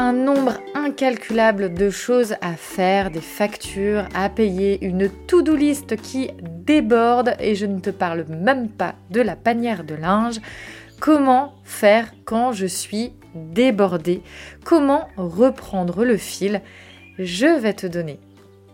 [0.00, 6.30] un nombre incalculable de choses à faire, des factures à payer, une to-do list qui
[6.40, 10.40] déborde et je ne te parle même pas de la panière de linge.
[11.00, 14.22] Comment faire quand je suis débordée?
[14.64, 16.62] Comment reprendre le fil?
[17.18, 18.18] Je vais te donner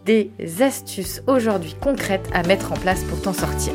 [0.05, 0.31] des
[0.61, 3.75] astuces aujourd'hui concrètes à mettre en place pour t'en sortir.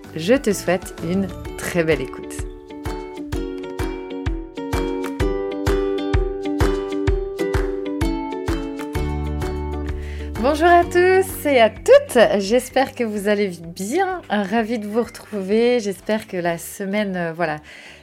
[0.15, 1.27] je te souhaite une
[1.57, 2.35] très belle écoute.
[10.41, 15.79] Bonjour à tous et à toutes, j'espère que vous allez bien, ravi de vous retrouver,
[15.79, 17.57] j'espère que la semaine, euh, voilà,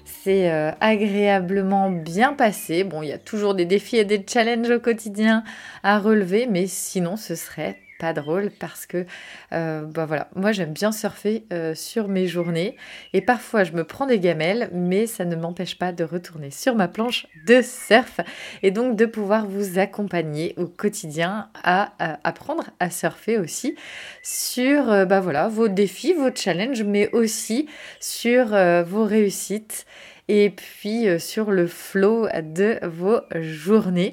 [0.04, 2.84] s'est euh, agréablement bien passée.
[2.84, 5.42] Bon, il y a toujours des défis et des challenges au quotidien
[5.82, 9.04] à relever, mais sinon ce serait pas drôle parce que
[9.52, 12.76] euh, bah voilà, moi j'aime bien surfer euh, sur mes journées
[13.12, 16.74] et parfois je me prends des gamelles, mais ça ne m'empêche pas de retourner sur
[16.74, 18.20] ma planche de surf
[18.62, 21.92] et donc de pouvoir vous accompagner au quotidien à,
[22.24, 23.76] apprendre à surfer aussi
[24.22, 27.68] sur euh, bah voilà, vos défis, vos challenges, mais aussi
[28.00, 28.46] sur
[28.84, 29.86] vos réussites
[30.28, 34.12] et puis sur le flow de vos journées.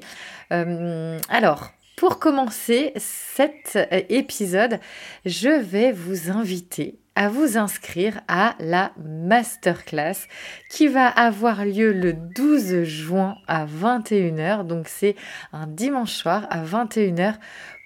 [0.49, 4.79] alors, pour commencer cet euh, épisode,
[5.25, 10.27] je vais vous inviter à vous inscrire à la masterclass
[10.69, 14.67] qui va avoir lieu le 12 juin à 21h.
[14.67, 15.15] Donc c'est
[15.53, 17.35] un dimanche soir à 21h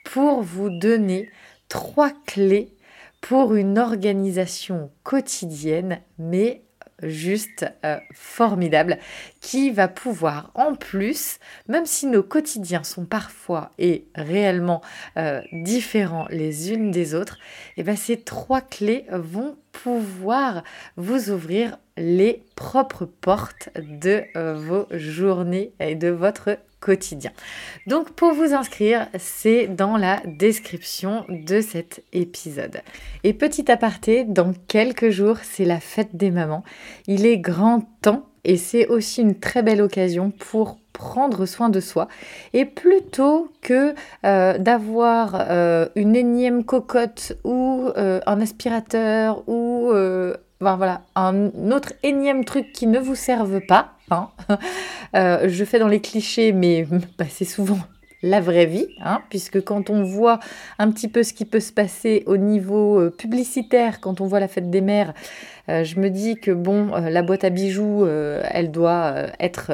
[0.03, 1.29] pour vous donner
[1.67, 2.73] trois clés
[3.21, 6.63] pour une organisation quotidienne mais
[7.03, 8.97] juste euh, formidable
[9.41, 14.81] qui va pouvoir en plus, même si nos quotidiens sont parfois et réellement
[15.17, 17.37] euh, différents les unes des autres,
[17.77, 20.63] eh ben ces trois clés vont pouvoir
[20.97, 27.31] vous ouvrir les propres portes de euh, vos journées et de votre quotidien.
[27.87, 32.81] Donc pour vous inscrire, c'est dans la description de cet épisode.
[33.23, 36.63] Et petit aparté, dans quelques jours, c'est la fête des mamans.
[37.07, 41.79] Il est grand temps et c'est aussi une très belle occasion pour prendre soin de
[41.79, 42.07] soi
[42.53, 43.95] et plutôt que
[44.25, 49.91] euh, d'avoir euh, une énième cocotte ou euh, un aspirateur ou
[50.61, 54.29] voilà, un autre énième truc qui ne vous serve pas, hein.
[55.13, 56.85] je fais dans les clichés mais
[57.17, 57.79] bah, c'est souvent
[58.21, 60.39] la vraie vie, hein, puisque quand on voit
[60.77, 64.39] un petit peu ce qui peut se passer au niveau euh, publicitaire, quand on voit
[64.39, 65.13] la fête des mères,
[65.69, 69.71] euh, je me dis que bon, euh, la boîte à bijoux, elle doit être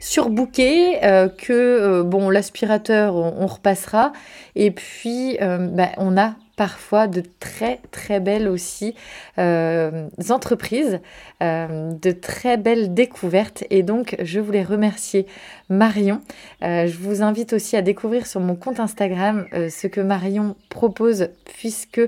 [0.00, 0.98] surbookée,
[1.38, 4.12] que bon, l'aspirateur, on, repassera,
[4.54, 8.94] et puis bah, on a parfois de très très belles aussi
[9.38, 11.00] entreprises,
[11.40, 13.64] de très belles découvertes.
[13.70, 15.26] Et donc je voulais remercier
[15.70, 16.20] Marion.
[16.60, 22.00] je vous invite aussi à découvrir sur mon compte Instagram ce que Marion propose puisque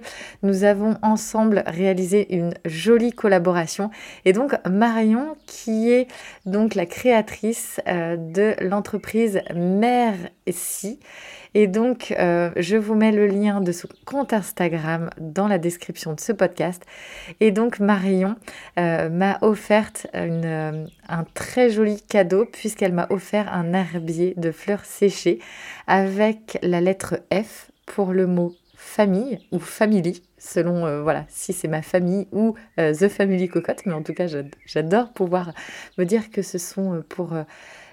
[0.43, 3.91] nous avons ensemble réalisé une jolie collaboration.
[4.25, 6.09] Et donc Marion qui est
[6.45, 10.17] donc la créatrice de l'entreprise Mère.
[11.55, 16.15] Et donc, euh, je vous mets le lien de son compte Instagram dans la description
[16.15, 16.83] de ce podcast.
[17.41, 18.37] Et donc, Marion
[18.79, 24.85] euh, m'a offert euh, un très joli cadeau puisqu'elle m'a offert un herbier de fleurs
[24.85, 25.39] séchées
[25.87, 31.83] avec la lettre F pour le mot famille ou family, selon voilà si c'est ma
[31.83, 33.87] famille ou The Family Cocotte.
[33.87, 34.27] Mais en tout cas,
[34.67, 35.53] j'adore pouvoir
[35.99, 37.33] me dire que ce sont pour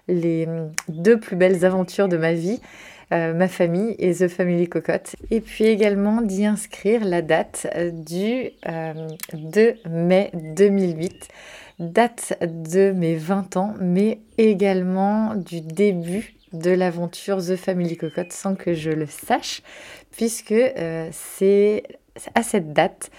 [0.08, 0.48] les
[0.88, 2.60] deux plus belles aventures de ma vie.
[3.12, 5.16] Euh, ma famille et The Family Cocotte.
[5.32, 8.52] Et puis également d'y inscrire la date euh, du
[9.34, 11.28] 2 euh, mai 2008,
[11.80, 18.56] date de mes 20 ans, mais également du début de l'aventure The Family Cocotte sans
[18.56, 19.62] que je le sache,
[20.12, 20.56] puisque
[21.12, 21.84] c'est
[22.36, 23.12] à cette date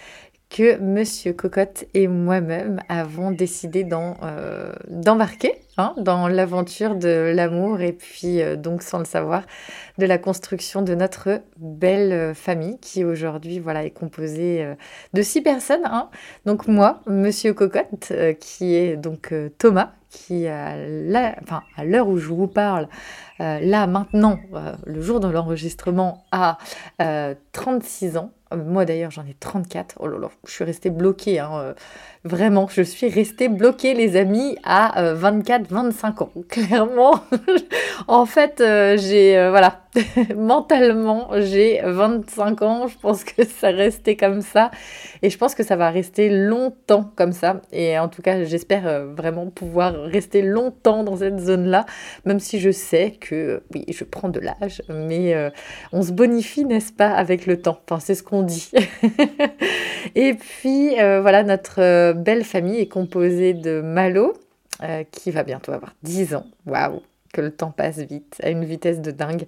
[0.50, 7.92] que Monsieur Cocotte et moi-même avons décidé euh, d'embarquer hein, dans l'aventure de l'amour et
[7.92, 9.44] puis euh, donc sans le savoir
[9.98, 14.66] de la construction de notre belle euh, famille qui aujourd'hui voilà est composée
[15.14, 15.84] de six personnes.
[15.84, 16.10] Hein.
[16.46, 20.76] Donc moi, Monsieur Cocotte, qui est donc Thomas, qui à
[21.84, 22.88] l'heure où je vous parle,
[23.38, 24.38] là maintenant,
[24.84, 26.58] le jour de l'enregistrement, a
[27.52, 28.32] 36 ans.
[28.52, 29.98] Moi d'ailleurs j'en ai 34.
[30.00, 31.38] Oh là là, je suis restée bloquée.
[31.38, 31.74] Hein.
[32.24, 36.32] Euh, vraiment, je suis restée bloquée les amis à 24-25 euh, ans.
[36.48, 37.20] Clairement,
[38.08, 39.34] en fait euh, j'ai...
[39.50, 39.80] voilà,
[40.36, 42.86] mentalement j'ai 25 ans.
[42.88, 44.70] Je pense que ça restait comme ça.
[45.22, 47.60] Et je pense que ça va rester longtemps comme ça.
[47.72, 51.86] Et en tout cas j'espère vraiment pouvoir rester longtemps dans cette zone-là.
[52.24, 54.82] Même si je sais que oui, je prends de l'âge.
[54.88, 55.50] Mais
[55.92, 57.78] on se bonifie, n'est-ce pas, avec le temps.
[57.88, 58.70] Enfin, c'est ce qu'on dit.
[60.14, 64.34] et puis euh, voilà, notre euh, belle famille est composée de Malo,
[64.82, 66.46] euh, qui va bientôt avoir 10 ans.
[66.66, 67.02] Waouh,
[67.32, 69.46] que le temps passe vite, à une vitesse de dingue.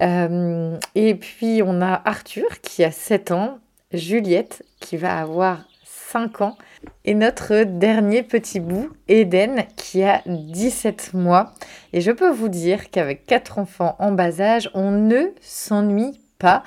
[0.00, 3.58] et puis on a Arthur qui a 7 ans,
[3.92, 6.56] Juliette qui va avoir 5 ans,
[7.04, 11.52] et notre dernier petit bout, Eden, qui a 17 mois.
[11.92, 16.62] Et je peux vous dire qu'avec quatre enfants en bas âge, on ne s'ennuie pas.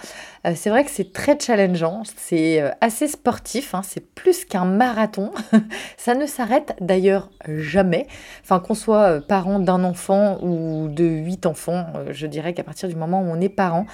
[0.48, 3.82] Euh, c'est vrai que c'est très challengeant, c'est euh, assez sportif, hein.
[3.84, 5.32] c'est plus qu'un marathon.
[5.98, 8.08] ça ne s'arrête d'ailleurs jamais.
[8.44, 12.88] Enfin, qu'on soit euh, parent d'un enfant ou de huit enfants, je dirais qu'à partir
[12.88, 13.86] du moment où on est parent,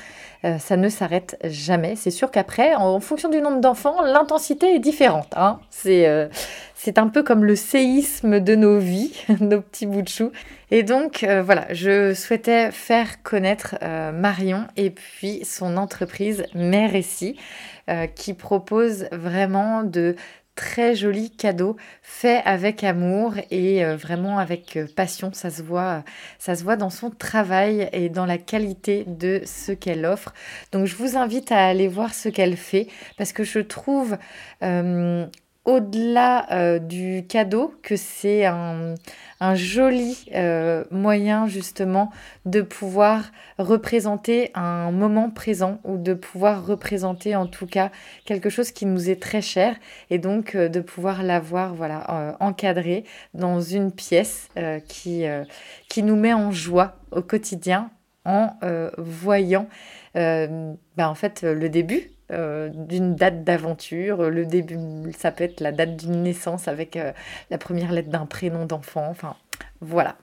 [0.60, 1.96] ça ne s'arrête jamais.
[1.96, 5.30] C'est sûr qu'après, en fonction du nombre d'enfants, l'intensité est différente.
[5.38, 5.62] Hein.
[5.70, 10.32] C'est un peu comme le séisme de nos vies, nos petits bouts de chou.
[10.70, 13.76] Et donc voilà, je souhaitais faire connaître
[14.12, 17.38] Marion et puis son entreprise Mère Récit,
[17.90, 20.16] euh, qui propose vraiment de
[20.56, 25.32] très jolis cadeaux faits avec amour et euh, vraiment avec euh, passion.
[25.34, 26.04] Ça se voit,
[26.38, 30.34] ça se voit dans son travail et dans la qualité de ce qu'elle offre.
[30.72, 32.88] Donc je vous invite à aller voir ce qu'elle fait
[33.18, 34.18] parce que je trouve
[35.66, 38.96] au-delà euh, du cadeau, que c'est un,
[39.56, 42.10] joli euh, moyen justement
[42.46, 43.26] de pouvoir
[43.58, 47.92] représenter un moment présent ou de pouvoir représenter en tout cas
[48.24, 49.76] quelque chose qui nous est très cher
[50.10, 54.48] et donc euh, de pouvoir l'avoir voilà encadré dans une pièce
[54.88, 55.26] qui,
[55.90, 57.92] qui nous met en joie au quotidien
[58.24, 58.54] en
[58.98, 59.68] voyant
[60.16, 64.30] ben, en fait le début euh, d'une date d'aventure.
[64.30, 64.78] Le début,
[65.18, 67.12] ça peut être la date d'une naissance avec euh,
[67.50, 69.08] la première lettre d'un prénom d'enfant.
[69.10, 69.36] Enfin,
[69.82, 70.16] voilà.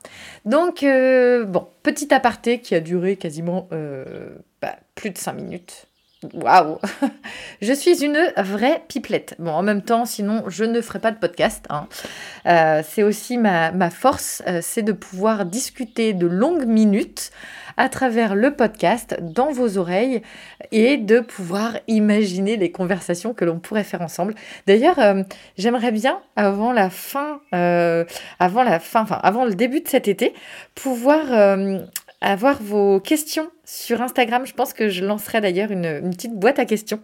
[0.46, 3.68] Donc, euh, bon, petit aparté qui a duré quasiment
[4.62, 5.89] bah, plus de 5 minutes.
[6.34, 6.78] Waouh
[7.62, 9.34] Je suis une vraie pipelette.
[9.38, 11.66] Bon, en même temps, sinon, je ne ferai pas de podcast.
[11.70, 11.88] Hein.
[12.84, 17.30] c'est aussi ma, force, c'est de pouvoir discuter de longues minutes
[17.80, 20.20] à travers le podcast dans vos oreilles
[20.70, 24.34] et de pouvoir imaginer les conversations que l'on pourrait faire ensemble.
[24.66, 25.22] D'ailleurs, euh,
[25.56, 28.04] j'aimerais bien avant la fin, euh,
[28.38, 30.34] avant la fin, avant le début de cet été,
[30.74, 31.24] pouvoir
[32.20, 34.44] avoir vos questions sur Instagram.
[34.46, 37.00] Je pense que je lancerai d'ailleurs une, petite boîte à questions.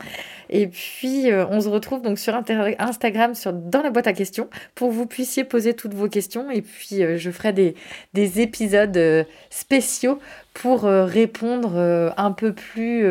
[0.50, 4.88] Et puis, euh, on se retrouve donc sur Instagram, dans la boîte à questions, pour
[4.88, 6.50] que vous puissiez poser toutes vos questions.
[6.50, 7.74] Et puis, euh, je ferai des,
[8.14, 10.18] des épisodes euh, spéciaux
[10.56, 13.06] pour répondre un peu plus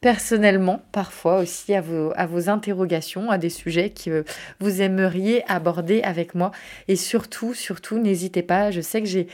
[0.00, 4.24] personnellement, parfois aussi à vos, interrogations, à des sujets que
[4.58, 6.50] vous aimeriez aborder avec moi.
[6.88, 8.72] Et surtout, surtout, n'hésitez pas.
[8.72, 9.28] Je sais que j'ai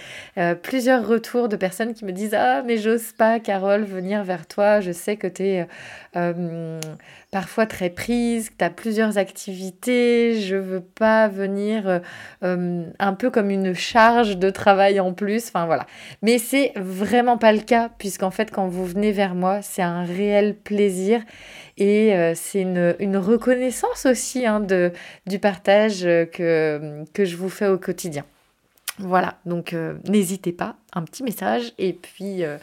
[0.62, 4.80] plusieurs retours de personnes qui me disent Ah, mais j'ose pas, Carole, venir vers toi.
[4.80, 5.66] Je sais que tu es
[6.16, 6.80] euh,
[7.34, 10.40] parfois très prise, que tu as plusieurs activités.
[10.40, 11.98] Je veux pas venir euh,
[12.44, 15.48] euh, un peu comme une charge de travail en plus.
[15.48, 15.84] Enfin voilà.
[16.22, 20.04] Mais c'est vraiment pas le cas, puisqu'en fait, quand vous venez vers moi, c'est un
[20.04, 21.22] réel plaisir.
[21.76, 24.92] Et c'est une, reconnaissance aussi hein, de,
[25.26, 28.24] du partage que je vous fais au quotidien.
[28.98, 32.58] Voilà, donc euh, n'hésitez pas, un petit message et puis euh,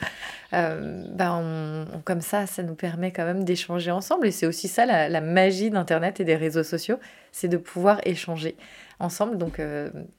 [0.53, 4.85] euh, ben, comme ça, ça nous permet quand même d'échanger ensemble et c'est aussi ça
[4.85, 6.99] la, magie d'Internet et des réseaux sociaux,
[7.33, 8.55] c'est de pouvoir échanger
[8.99, 9.37] ensemble.
[9.37, 9.59] Donc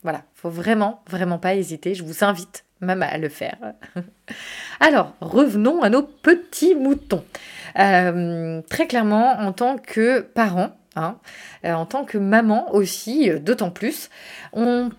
[0.02, 3.56] voilà, faut vraiment, vraiment pas hésiter, je vous invite même à le faire.
[4.80, 7.24] Alors, revenons à nos petits moutons.
[7.74, 11.16] très clairement, en tant que parent, hein,
[11.64, 14.10] en tant que maman aussi, d'autant plus,
[14.52, 14.90] on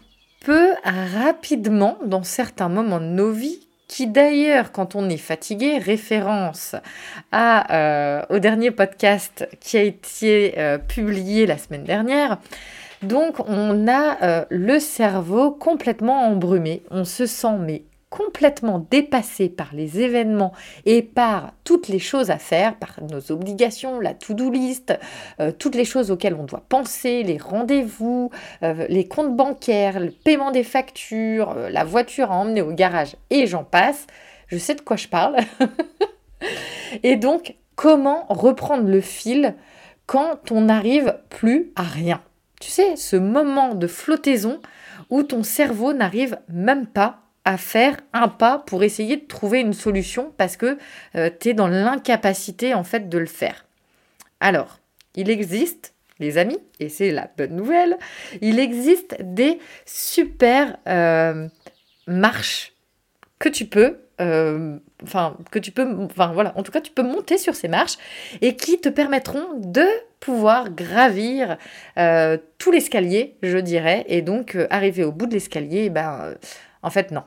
[0.44, 6.76] peut rapidement, dans certains moments de nos vies, qui d'ailleurs, quand on est fatigué, référence
[7.34, 12.40] euh, au dernier podcast qui a été euh, publié la semaine dernière.
[13.04, 16.84] Donc, on a euh, le cerveau complètement embrumé.
[16.90, 17.84] On se sent mais
[18.14, 20.54] complètement dépassé par les événements
[20.86, 24.94] et par toutes les choses à faire, par nos obligations, la to-do list,
[25.40, 28.30] euh, toutes les choses auxquelles on doit penser, les rendez-vous,
[28.62, 33.16] euh, les comptes bancaires, le paiement des factures, euh, la voiture à emmener au garage
[33.32, 34.06] et j'en passe,
[34.46, 35.38] je sais de quoi je parle.
[37.04, 39.56] et donc, comment reprendre le fil
[40.06, 42.22] quand on n'arrive plus à rien?
[42.62, 44.62] Tu sais, ce moment de flottaison
[45.10, 49.74] où ton cerveau n'arrive même pas à faire un pas pour essayer de trouver une
[49.74, 50.78] solution parce que
[51.16, 53.66] euh, tu es dans l'incapacité en fait de le faire.
[54.40, 54.80] Alors,
[55.16, 57.98] il existe, les amis, et c'est la bonne nouvelle,
[58.42, 61.48] il existe des super euh,
[62.08, 62.74] marches
[63.40, 67.02] que tu peux euh, enfin que tu peux enfin voilà en tout cas tu peux
[67.02, 67.98] monter sur ces marches
[68.42, 69.86] et qui te permettront de
[70.20, 71.58] pouvoir gravir
[72.60, 76.36] tout l'escalier je dirais et donc arriver au bout de l'escalier ben
[76.84, 77.24] en fait, non.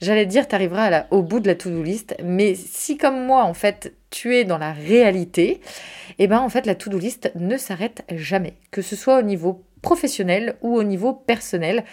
[0.00, 3.54] J'allais dire, tu arriveras au bout de la to-do list, mais si comme moi, en
[3.54, 5.60] fait, tu es dans la réalité,
[6.18, 9.64] eh ben en fait, la to-do list ne s'arrête jamais, que ce soit au niveau
[9.82, 11.84] professionnel ou au niveau personnel.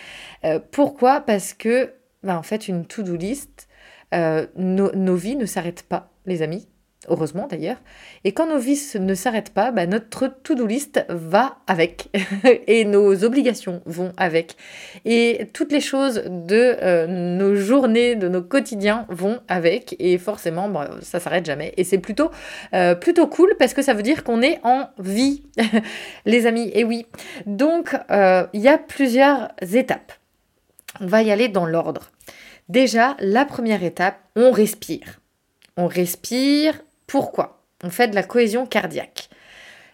[0.46, 1.22] Euh, pourquoi?
[1.22, 1.94] Parce que,
[2.24, 3.68] ben, en fait, une to-do list,
[4.14, 6.68] euh, nos vies ne s'arrêtent pas, les amis
[7.08, 7.78] heureusement d'ailleurs.
[8.24, 12.10] Et quand nos vies ne s'arrêtent pas, bah, notre to-do list va avec
[12.68, 14.56] et nos obligations vont avec.
[15.06, 19.96] Et toutes les choses de euh, nos journées, de nos quotidiens vont avec.
[20.00, 21.74] Et forcément, bah, ça s'arrête jamais.
[21.78, 22.32] Et c'est plutôt,
[22.74, 25.44] euh, plutôt cool parce que ça veut dire qu'on est en vie,
[26.26, 26.72] les amis.
[26.74, 27.06] Et oui.
[27.46, 30.14] Donc, euh, il y a plusieurs étapes.
[31.00, 32.10] On va y aller dans l'ordre.
[32.70, 35.22] Déjà, la première étape, on respire.
[35.78, 39.30] On respire, pourquoi On fait de la cohésion cardiaque?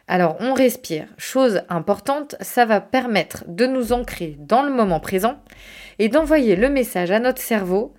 [0.08, 1.08] Alors on respire.
[1.18, 5.40] Chose importante, ça va permettre de nous ancrer dans le moment présent
[6.00, 7.94] et d'envoyer le message à notre cerveau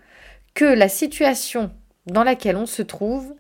[0.55, 1.71] que la situation
[2.07, 3.35] dans laquelle on se trouve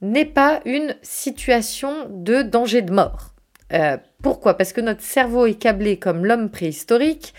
[0.00, 3.34] n'est pas une situation de danger de mort.
[3.72, 4.56] Euh, pourquoi?
[4.56, 7.34] Parce que notre cerveau est câblé comme l'homme préhistorique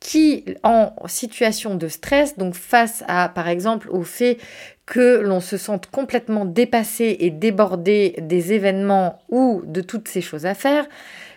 [0.00, 4.36] qui, en situation de stress, donc face à, par exemple, au fait
[4.86, 10.46] que l'on se sente complètement dépassé et débordé des événements ou de toutes ces choses
[10.46, 10.86] à faire,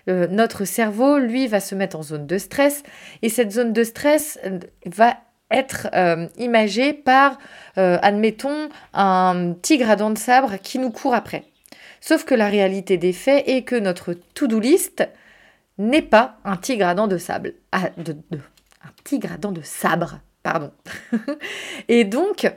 [0.10, 2.84] euh, notre cerveau, lui, va se mettre en zone de stress
[3.22, 5.18] et cette zone de stress euh, va
[5.50, 7.38] être euh, imagée par,
[7.78, 11.46] admettons, un tigre à dents de sabre qui nous court après.
[12.02, 15.08] Sauf que la réalité des faits est que notre to-do list
[15.78, 17.54] n'est pas un tigre à dents de sable.
[17.72, 18.18] Ah, de,
[18.84, 20.72] un tigre à dents de sabre, pardon.
[21.88, 22.52] et donc,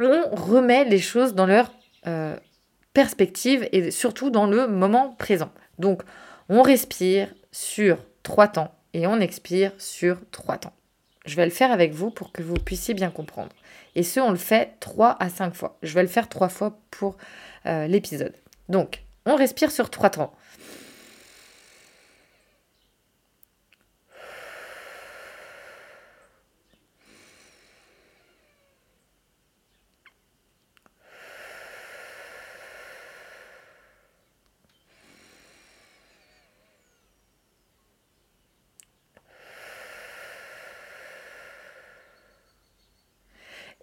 [0.00, 1.72] on remet les choses dans leur
[2.06, 2.36] euh,
[2.92, 5.50] perspective et surtout dans le moment présent.
[5.78, 6.02] Donc,
[6.48, 10.72] on respire sur trois temps et on expire sur trois temps.
[11.24, 13.52] Je vais le faire avec vous pour que vous puissiez bien comprendre.
[13.96, 15.76] Et ce, on le fait trois à cinq fois.
[15.82, 17.16] Je vais le faire trois fois pour
[17.66, 18.34] euh, l'épisode.
[18.68, 20.32] Donc, on respire sur trois temps.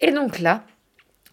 [0.03, 0.63] Et donc là,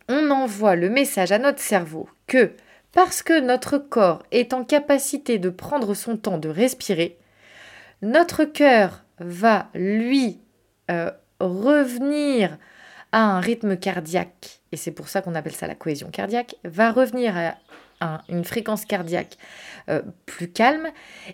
[0.09, 2.51] on envoie le message à notre cerveau que
[2.91, 7.17] parce que notre corps est en capacité de prendre son temps de respirer,
[8.03, 10.41] notre cœur va lui
[10.91, 12.59] euh, revenir
[13.13, 16.91] à un rythme cardiaque, et c'est pour ça qu'on appelle ça la cohésion cardiaque, va
[16.91, 17.37] revenir
[18.01, 19.37] à une fréquence cardiaque
[19.89, 20.89] euh, plus calme.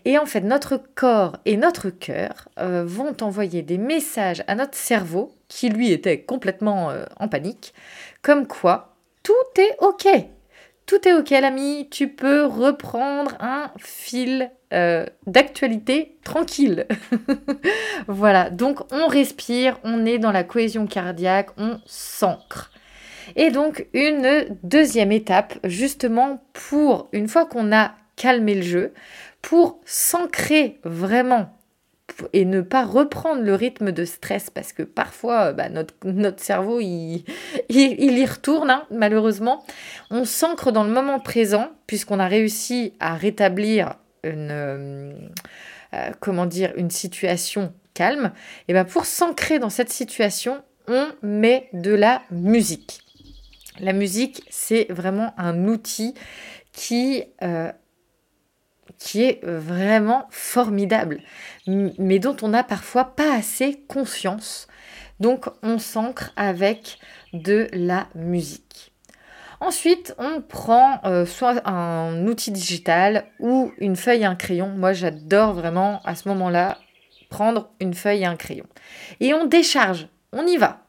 [0.05, 4.75] Et en fait, notre corps et notre cœur euh, vont envoyer des messages à notre
[4.75, 7.75] cerveau, qui lui était complètement en panique,
[8.23, 10.07] comme quoi tout est OK
[10.87, 16.87] tout est ok l'ami, tu peux reprendre un fil euh, d'actualité tranquille.
[18.07, 22.71] voilà, donc on respire, on est dans la cohésion cardiaque, on s'ancre.
[23.35, 28.95] Et donc une deuxième étape, justement pour, une fois qu'on a calmé le jeu,
[29.43, 31.53] pour s'ancrer vraiment
[32.33, 37.25] et ne pas reprendre le rythme de stress parce que parfois bah, notre, cerveau il,
[37.69, 39.65] y retourne hein, malheureusement.
[40.11, 45.13] On s'ancre dans le moment présent puisqu'on a réussi à rétablir une, euh,
[45.95, 48.33] euh, comment dire, une situation calme.
[48.69, 53.01] Et bah, pour s'ancrer dans cette situation, on met de la musique.
[53.81, 56.15] La musique, c'est vraiment un outil
[56.73, 57.73] qui euh,
[58.99, 61.21] qui est euh, vraiment formidable,
[61.67, 64.67] mais dont on n'a parfois pas assez conscience.
[65.21, 66.99] Donc on s'ancre avec
[67.33, 68.93] de la musique.
[69.61, 74.69] Ensuite, on prend euh, soit un outil digital ou une feuille et un crayon.
[74.69, 76.77] Moi, j'adore vraiment à ce moment-là
[77.31, 78.67] prendre une feuille et un crayon.
[79.21, 80.81] Et on décharge, on y va.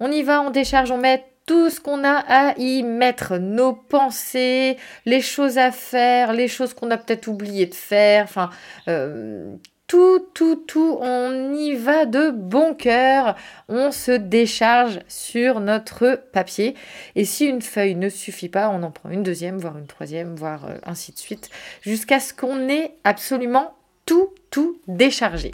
[0.00, 3.74] On y va, on décharge, on met tout ce qu'on a à y mettre, nos
[3.74, 8.50] pensées, les choses à faire, les choses qu'on a peut-être oublié de faire, enfin,
[8.88, 9.54] euh,
[9.86, 13.36] tout, tout, tout, on y va de bon cœur,
[13.68, 16.74] on se décharge sur notre papier.
[17.14, 20.34] Et si une feuille ne suffit pas, on en prend une deuxième, voire une troisième,
[20.34, 21.50] voire euh, ainsi de suite,
[21.82, 23.74] jusqu'à ce qu'on ait absolument
[24.06, 25.50] tout, tout déchargé.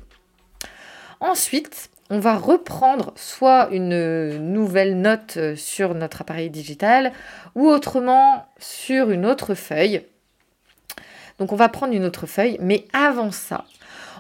[1.19, 7.13] Ensuite, on va reprendre soit une nouvelle note euh, sur notre appareil digital
[7.55, 10.03] ou autrement sur une autre feuille.
[11.39, 13.65] Donc on va prendre une autre feuille, mais avant ça,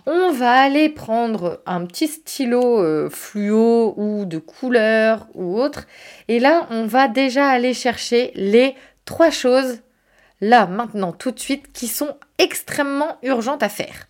[0.06, 5.86] on va aller prendre un petit stylo euh, fluo ou de couleur ou autre.
[6.28, 9.80] Et là, on va déjà aller chercher les trois choses,
[10.40, 14.06] là, maintenant, tout de suite, qui sont extrêmement urgentes à faire.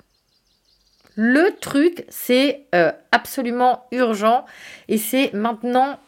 [1.16, 4.44] Le truc, c'est euh, absolument urgent
[4.88, 5.98] et c'est maintenant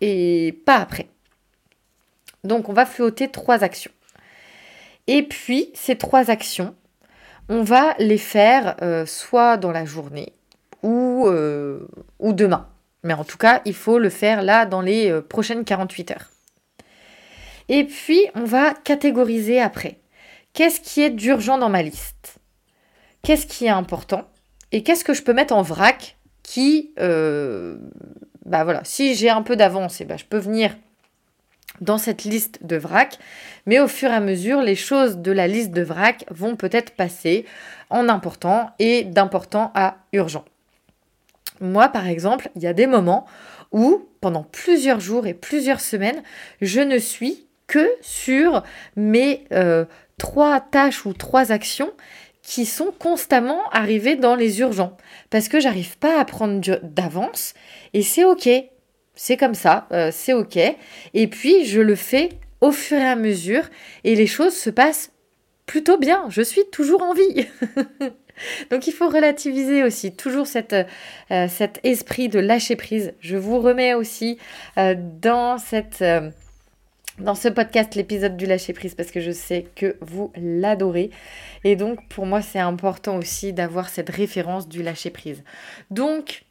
[0.00, 1.08] et pas après.
[2.44, 3.90] Donc on va flotter trois actions.
[5.06, 6.74] Et puis ces trois actions,
[7.48, 10.32] on va les faire euh, soit dans la journée
[10.82, 12.68] ou, euh, ou demain.
[13.02, 16.30] Mais en tout cas, il faut le faire là dans les prochaines 48 heures.
[17.70, 20.00] Et puis, on va catégoriser après.
[20.52, 22.40] Qu'est-ce qui est d'urgent dans ma liste?
[23.22, 24.28] Qu'est-ce qui est important?
[24.72, 27.76] Et qu'est-ce que je peux mettre en vrac qui, euh,
[28.44, 30.76] bah voilà, si j'ai un peu d'avance, eh ben, je peux venir
[31.80, 33.18] dans cette liste de vrac,
[33.66, 36.92] mais au fur et à mesure, les choses de la liste de vrac vont peut-être
[36.92, 37.46] passer
[37.88, 40.44] en important et d'important à urgent.
[41.60, 43.26] Moi, par exemple, il y a des moments
[43.72, 46.22] où, pendant plusieurs jours et plusieurs semaines,
[46.60, 48.62] je ne suis que sur
[48.96, 49.84] mes euh,
[50.18, 51.92] trois tâches ou trois actions
[52.50, 54.96] qui sont constamment arrivés dans les urgents
[55.30, 57.54] parce que j'arrive pas à prendre d'avance
[57.94, 58.48] et c'est ok,
[59.14, 60.58] c'est comme ça, euh, c'est ok.
[61.14, 63.70] Et puis je le fais au fur et à mesure
[64.02, 65.12] et les choses se passent
[65.64, 66.24] plutôt bien.
[66.28, 67.46] Je suis toujours en vie.
[68.72, 73.12] Donc il faut relativiser aussi toujours euh, cet esprit de lâcher prise.
[73.20, 74.38] Je vous remets aussi
[74.76, 76.02] euh, dans cette
[77.20, 81.10] dans ce podcast l'épisode du lâcher prise parce que je sais que vous l'adorez.
[81.64, 85.44] Et donc pour moi c'est important aussi d'avoir cette référence du lâcher prise.
[85.90, 86.44] Donc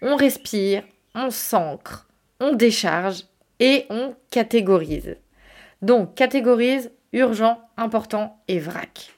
[0.00, 2.08] on respire, on s'ancre,
[2.40, 3.24] on décharge
[3.60, 5.16] et on catégorise.
[5.80, 9.12] Donc catégorise urgent, important et vrac.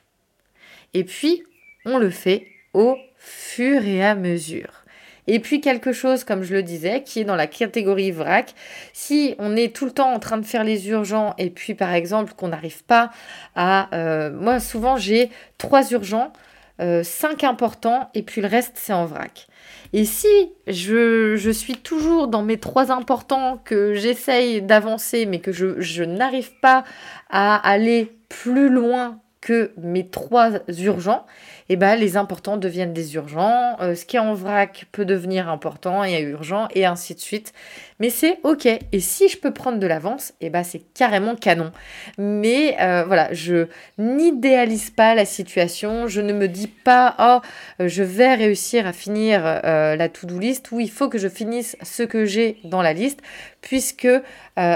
[0.93, 1.43] Et puis
[1.85, 4.84] on le fait au fur et à mesure.
[5.27, 8.53] Et puis quelque chose, comme je le disais, qui est dans la catégorie vrac.
[8.93, 11.93] Si on est tout le temps en train de faire les urgents et puis par
[11.93, 13.11] exemple qu'on n'arrive pas
[13.55, 13.93] à...
[13.95, 16.31] Euh, moi souvent j'ai trois urgents,
[16.79, 19.47] euh, cinq importants et puis le reste c'est en vrac.
[19.93, 20.27] Et si
[20.67, 26.03] je, je, suis toujours dans mes trois importants, que j'essaye d'avancer mais que je, je
[26.03, 26.83] n'arrive pas
[27.29, 31.23] à aller plus loin que mes trois urgents,
[31.69, 35.49] eh ben, les importants deviennent des urgents, euh, ce qui est en vrac peut devenir
[35.49, 37.53] important et urgent, et ainsi de suite.
[37.99, 38.65] Mais c'est ok.
[38.65, 41.71] Et si je peux prendre de l'avance, eh ben, c'est carrément canon.
[42.17, 43.67] Mais euh, voilà, je
[43.99, 49.43] n'idéalise pas la situation, je ne me dis pas, oh, je vais réussir à finir
[49.45, 52.93] euh, la to-do list, ou il faut que je finisse ce que j'ai dans la
[52.93, 53.21] liste,
[53.61, 54.07] puisque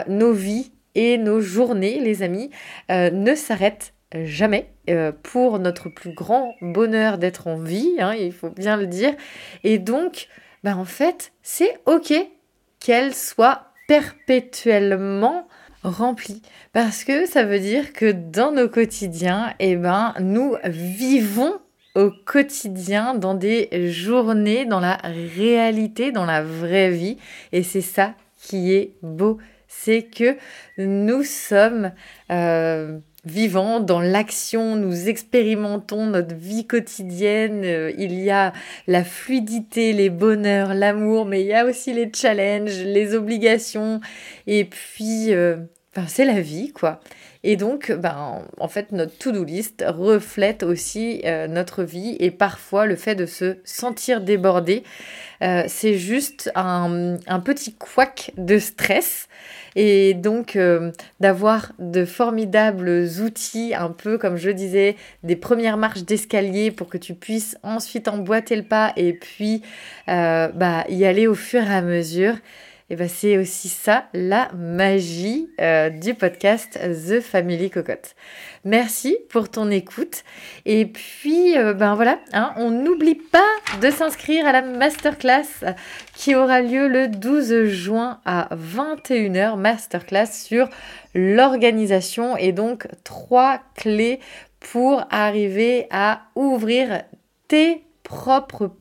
[0.07, 2.51] nos vies et nos journées, les amis,
[2.89, 8.49] ne s'arrêtent jamais euh, pour notre plus grand bonheur d'être en vie, hein, il faut
[8.49, 9.13] bien le dire.
[9.63, 10.27] Et donc,
[10.63, 12.13] bah en fait, c'est OK
[12.79, 15.47] qu'elle soit perpétuellement
[15.83, 16.41] remplie.
[16.73, 21.53] Parce que ça veut dire que dans nos quotidiens, eh ben, nous vivons
[21.95, 24.97] au quotidien, dans des journées, dans la
[25.35, 27.17] réalité, dans la vraie vie.
[27.51, 29.37] Et c'est ça qui est beau.
[29.67, 30.37] C'est que
[30.77, 31.91] nous sommes...
[32.31, 38.53] Euh, vivant dans l'action, nous expérimentons notre vie quotidienne, euh, il y a
[38.87, 43.99] la fluidité, les bonheurs, l'amour, mais il y a aussi les challenges, les obligations,
[44.47, 45.57] et puis, euh,
[46.07, 46.99] c'est la vie, quoi.
[47.43, 52.85] Et donc, ben, en fait, notre to-do list reflète aussi euh, notre vie et parfois
[52.85, 54.83] le fait de se sentir débordé,
[55.67, 59.29] c'est juste un, un, petit couac de stress
[59.75, 66.03] et donc euh, d'avoir de formidables outils, un peu comme je disais, des premières marches
[66.03, 69.61] d'escalier pour que tu puisses ensuite emboîter le pas et puis
[70.07, 72.35] euh, bah, y aller au fur et à mesure.
[72.91, 78.15] Et ben c'est aussi ça la magie euh, du podcast The Family Cocotte.
[78.65, 80.23] Merci pour ton écoute.
[80.65, 83.47] Et puis, euh, ben voilà, hein, on n'oublie pas
[83.79, 85.75] de s'inscrire à la masterclass
[86.15, 89.55] qui aura lieu le 12 juin à 21h.
[89.55, 90.67] Masterclass sur
[91.13, 94.19] l'organisation et donc trois clés
[94.59, 97.03] pour arriver à ouvrir
[97.47, 98.71] tes propres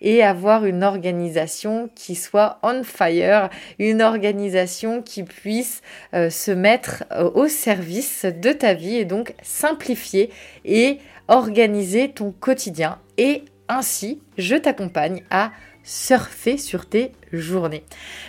[0.00, 5.82] et avoir une organisation qui soit on fire, une organisation qui puisse
[6.14, 10.30] euh, se mettre euh, au service de ta vie et donc simplifier
[10.64, 12.98] et organiser ton quotidien.
[13.18, 15.52] Et ainsi, je t'accompagne à
[15.84, 17.84] surfer sur tes journées.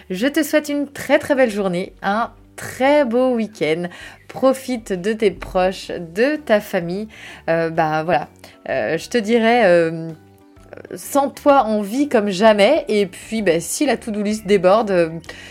[0.09, 3.87] Je te souhaite une très très belle journée, un très beau week-end.
[4.27, 7.07] Profite de tes proches, de ta famille.
[7.49, 8.29] Euh, bah voilà,
[8.67, 9.91] je te dirais
[10.95, 12.85] sans toi on vit comme jamais.
[12.87, 15.09] Et puis ben, si la to-do list déborde euh,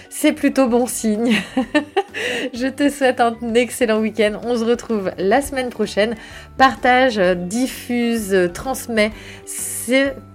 [0.08, 1.34] c'est plutôt bon signe.
[2.54, 4.40] Je te souhaite un excellent week-end.
[4.44, 6.16] On se retrouve la semaine prochaine.
[6.56, 9.12] Partage diffuse transmets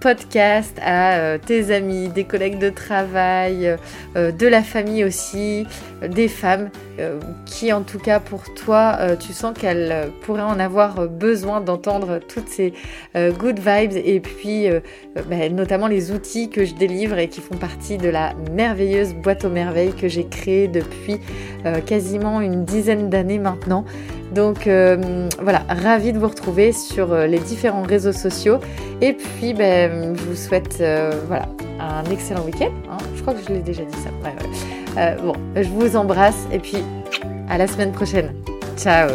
[0.00, 3.76] podcast à euh, tes amis des collègues de travail
[4.16, 5.66] euh, de la famille aussi
[6.06, 6.70] des femmes
[7.44, 12.48] qui en tout cas pour toi tu sens qu'elles pourraient en avoir besoin d'entendre toutes
[12.48, 12.72] ces
[13.14, 14.66] good vibes et puis
[15.16, 19.14] euh, bah, notamment les outils que je délivre et qui font partie de la merveilleuse
[19.14, 21.18] boîte aux merveilles que j'ai créée depuis
[21.64, 23.84] euh, quasiment une dizaine d'années maintenant.
[24.36, 28.58] Donc euh, voilà, ravie de vous retrouver sur les différents réseaux sociaux.
[29.00, 30.82] Et puis ben, je vous souhaite
[31.26, 31.48] voilà,
[31.80, 32.70] un excellent week-end.
[32.90, 32.98] Hein.
[33.16, 35.16] Je crois que je l'ai déjà dit ça.
[35.22, 36.78] bon, je vous embrasse et puis
[37.48, 38.32] à la semaine prochaine.
[38.76, 39.10] Ciao